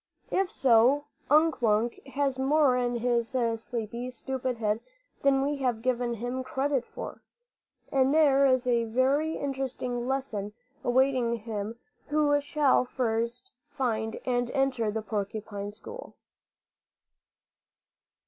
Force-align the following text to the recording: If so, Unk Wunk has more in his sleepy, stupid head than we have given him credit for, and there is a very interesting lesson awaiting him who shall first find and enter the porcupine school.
If 0.31 0.49
so, 0.51 1.05
Unk 1.29 1.61
Wunk 1.61 2.01
has 2.07 2.39
more 2.39 2.75
in 2.75 2.95
his 2.95 3.35
sleepy, 3.57 4.09
stupid 4.09 4.57
head 4.57 4.79
than 5.21 5.43
we 5.43 5.57
have 5.57 5.83
given 5.83 6.15
him 6.15 6.43
credit 6.43 6.87
for, 6.87 7.21
and 7.91 8.11
there 8.11 8.47
is 8.47 8.65
a 8.65 8.85
very 8.85 9.37
interesting 9.37 10.07
lesson 10.07 10.53
awaiting 10.83 11.35
him 11.35 11.77
who 12.07 12.41
shall 12.41 12.83
first 12.83 13.51
find 13.69 14.19
and 14.25 14.49
enter 14.55 14.89
the 14.89 15.03
porcupine 15.03 15.71
school. 15.71 16.15